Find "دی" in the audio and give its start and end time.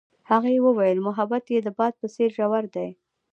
2.75-2.89